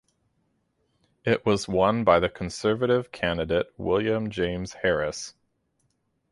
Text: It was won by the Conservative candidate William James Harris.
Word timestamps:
It 1.25 1.45
was 1.45 1.67
won 1.67 2.03
by 2.03 2.19
the 2.19 2.27
Conservative 2.27 3.11
candidate 3.11 3.71
William 3.77 4.31
James 4.31 4.73
Harris. 4.81 5.35